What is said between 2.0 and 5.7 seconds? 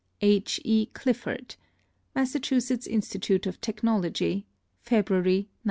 MASSACHUSETTS INSTITUTE OF TECHNOLOGY, February, 1905.